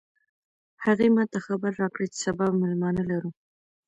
[0.83, 3.29] هغې ما ته خبر راکړ چې سبا به مېلمانه لرو